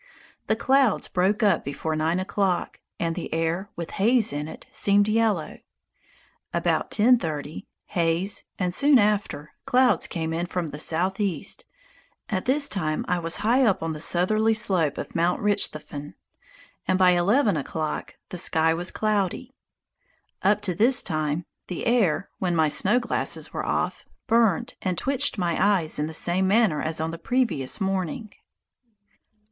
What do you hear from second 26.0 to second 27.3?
the same manner as on the